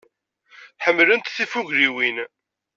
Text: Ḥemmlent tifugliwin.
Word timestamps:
Ḥemmlent 0.83 1.33
tifugliwin. 1.35 2.17